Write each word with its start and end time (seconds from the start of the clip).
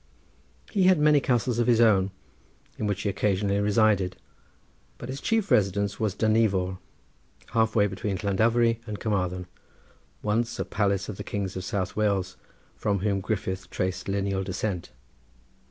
He 0.71 0.85
had 0.85 0.97
many 0.97 1.19
castles 1.19 1.59
of 1.59 1.67
his 1.67 1.79
own, 1.79 2.09
in 2.79 2.87
which 2.87 3.03
he 3.03 3.09
occasionally 3.09 3.59
resided, 3.59 4.15
but 4.97 5.09
his 5.09 5.21
chief 5.21 5.51
residence 5.51 5.99
was 5.99 6.15
Dinevor, 6.15 6.79
half 7.51 7.75
way 7.75 7.85
between 7.85 8.17
Llandovery 8.17 8.79
and 8.87 8.99
Carmarthen, 8.99 9.45
once 10.23 10.57
a 10.57 10.65
palace 10.65 11.07
of 11.07 11.17
the 11.17 11.23
kings 11.23 11.55
of 11.55 11.63
South 11.63 11.95
Wales, 11.95 12.35
from 12.75 13.01
whom 13.01 13.21
Griffith 13.21 13.69
traced 13.69 14.07
lineal 14.07 14.41
descent. 14.43 14.89